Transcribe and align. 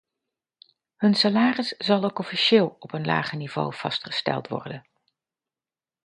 Hun 0.97 1.15
salaris 1.15 1.67
zal 1.77 2.03
ook 2.03 2.19
officieel 2.19 2.75
op 2.79 2.93
een 2.93 3.05
lager 3.05 3.37
niveau 3.37 3.73
vastgesteld 3.73 4.47
worden. 4.47 4.87